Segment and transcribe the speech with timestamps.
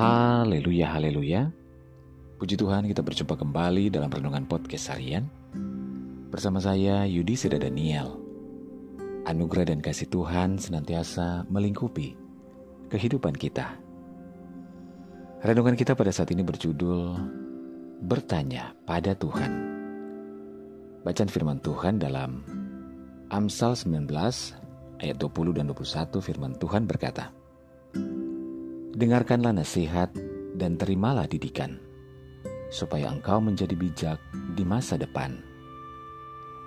[0.00, 1.52] Haleluya, haleluya.
[2.40, 5.28] Puji Tuhan kita berjumpa kembali dalam Renungan Podcast Harian.
[6.32, 8.16] Bersama saya Yudi Seda Daniel.
[9.28, 12.16] Anugerah dan kasih Tuhan senantiasa melingkupi
[12.88, 13.76] kehidupan kita.
[15.44, 17.20] Renungan kita pada saat ini berjudul
[18.00, 19.52] Bertanya pada Tuhan.
[21.04, 22.40] Bacaan firman Tuhan dalam
[23.28, 24.08] Amsal 19
[24.96, 27.36] ayat 20 dan 21 firman Tuhan berkata,
[29.00, 30.12] Dengarkanlah nasihat
[30.60, 31.80] dan terimalah didikan,
[32.68, 34.20] supaya engkau menjadi bijak
[34.52, 35.40] di masa depan.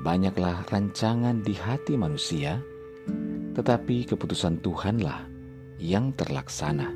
[0.00, 2.64] Banyaklah rancangan di hati manusia,
[3.52, 5.28] tetapi keputusan Tuhanlah
[5.76, 6.88] yang terlaksana.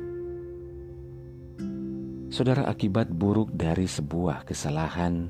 [2.33, 5.29] Saudara, akibat buruk dari sebuah kesalahan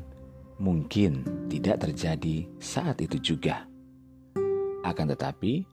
[0.64, 3.68] mungkin tidak terjadi saat itu juga.
[4.80, 5.68] Akan tetapi,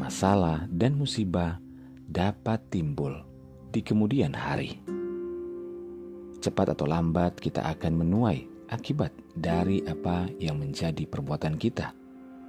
[0.00, 1.60] masalah dan musibah
[2.08, 3.35] dapat timbul
[3.76, 4.80] di kemudian hari.
[6.40, 11.92] Cepat atau lambat kita akan menuai akibat dari apa yang menjadi perbuatan kita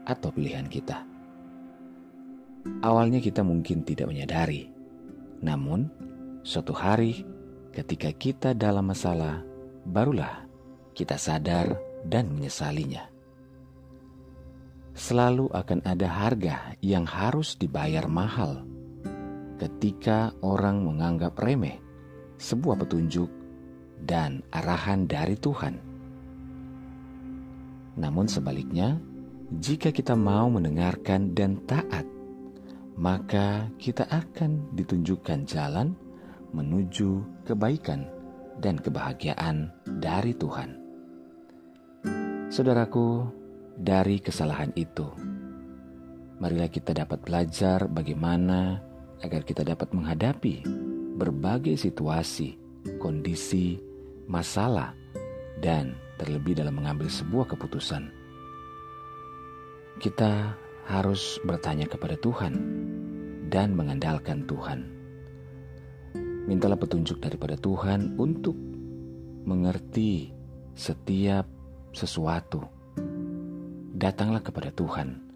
[0.08, 1.04] atau pilihan kita.
[2.80, 4.72] Awalnya kita mungkin tidak menyadari,
[5.44, 5.92] namun
[6.48, 7.28] suatu hari
[7.76, 9.44] ketika kita dalam masalah,
[9.84, 10.48] barulah
[10.96, 11.76] kita sadar
[12.08, 13.04] dan menyesalinya.
[14.96, 18.77] Selalu akan ada harga yang harus dibayar mahal
[19.58, 21.82] ketika orang menganggap remeh
[22.38, 23.30] sebuah petunjuk
[24.06, 25.76] dan arahan dari Tuhan.
[27.98, 29.02] Namun sebaliknya,
[29.58, 32.06] jika kita mau mendengarkan dan taat,
[32.98, 35.98] maka kita akan ditunjukkan jalan
[36.54, 38.06] menuju kebaikan
[38.62, 40.70] dan kebahagiaan dari Tuhan.
[42.54, 43.28] Saudaraku,
[43.78, 45.06] dari kesalahan itu,
[46.42, 48.82] marilah kita dapat belajar bagaimana
[49.22, 50.62] agar kita dapat menghadapi
[51.18, 52.58] berbagai situasi,
[53.02, 53.82] kondisi,
[54.30, 54.94] masalah,
[55.58, 58.14] dan terlebih dalam mengambil sebuah keputusan.
[59.98, 60.54] Kita
[60.86, 62.54] harus bertanya kepada Tuhan
[63.50, 64.80] dan mengandalkan Tuhan.
[66.48, 68.56] Mintalah petunjuk daripada Tuhan untuk
[69.44, 70.32] mengerti
[70.78, 71.50] setiap
[71.92, 72.62] sesuatu.
[73.98, 75.27] Datanglah kepada Tuhan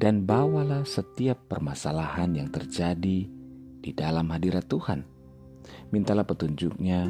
[0.00, 3.28] dan bawalah setiap permasalahan yang terjadi
[3.84, 5.04] di dalam hadirat Tuhan.
[5.92, 7.04] Mintalah petunjuknya,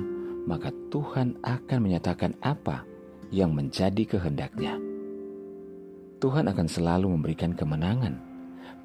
[0.50, 2.82] maka Tuhan akan menyatakan apa
[3.30, 4.74] yang menjadi kehendaknya.
[6.18, 8.18] Tuhan akan selalu memberikan kemenangan,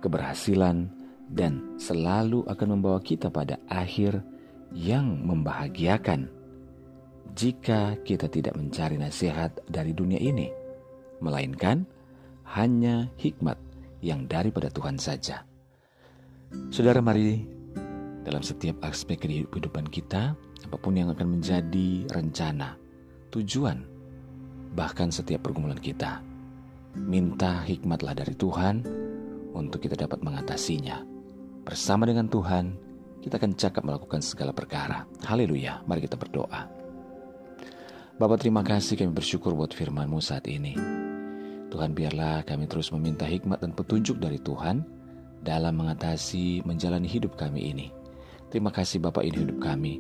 [0.06, 0.86] keberhasilan,
[1.26, 4.22] dan selalu akan membawa kita pada akhir
[4.70, 6.30] yang membahagiakan
[7.34, 10.48] jika kita tidak mencari nasihat dari dunia ini,
[11.20, 11.84] melainkan
[12.46, 13.58] hanya hikmat
[14.02, 15.46] yang daripada Tuhan saja.
[16.72, 17.46] Saudara, mari
[18.26, 22.74] dalam setiap aspek kehidupan kita, apa pun yang akan menjadi rencana,
[23.30, 23.86] tujuan,
[24.74, 26.26] bahkan setiap pergumulan kita,
[26.98, 28.82] minta hikmatlah dari Tuhan
[29.54, 31.06] untuk kita dapat mengatasinya.
[31.66, 32.78] Bersama dengan Tuhan,
[33.22, 35.06] kita akan cakap melakukan segala perkara.
[35.26, 36.70] Haleluya, mari kita berdoa.
[38.16, 41.05] Bapak terima kasih kami bersyukur buat firman-Mu saat ini.
[41.76, 44.88] Tuhan biarlah kami terus meminta hikmat dan petunjuk dari Tuhan
[45.44, 47.92] dalam mengatasi menjalani hidup kami ini.
[48.48, 50.00] Terima kasih Bapak ini hidup kami.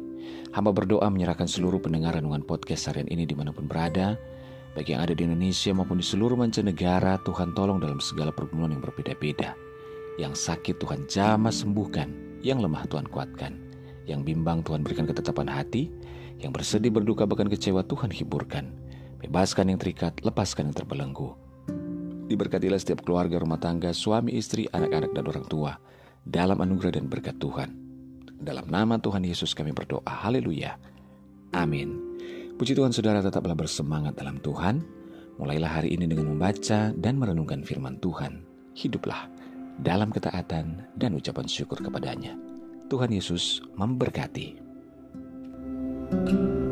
[0.55, 4.15] Hamba berdoa menyerahkan seluruh pendengar renungan podcast harian ini di mana pun berada,
[4.71, 8.83] baik yang ada di Indonesia maupun di seluruh mancanegara, Tuhan tolong dalam segala pergumulan yang
[8.87, 9.51] berbeda-beda.
[10.15, 13.51] Yang sakit Tuhan jamah sembuhkan, yang lemah Tuhan kuatkan,
[14.07, 15.91] yang bimbang Tuhan berikan ketetapan hati,
[16.39, 18.71] yang bersedih berduka bahkan kecewa Tuhan hiburkan.
[19.19, 21.44] Bebaskan yang terikat, lepaskan yang terbelenggu.
[22.25, 25.71] Diberkatilah setiap keluarga rumah tangga, suami, istri, anak-anak, dan orang tua
[26.25, 27.69] dalam anugerah dan berkat Tuhan.
[28.41, 30.25] Dalam nama Tuhan Yesus kami berdoa.
[30.25, 30.75] Haleluya.
[31.53, 32.17] Amin.
[32.57, 34.81] Puji Tuhan saudara tetaplah bersemangat dalam Tuhan.
[35.37, 38.41] Mulailah hari ini dengan membaca dan merenungkan firman Tuhan.
[38.73, 39.29] Hiduplah
[39.79, 42.33] dalam ketaatan dan ucapan syukur kepadanya.
[42.89, 44.65] Tuhan Yesus memberkati.
[46.05, 46.64] thank you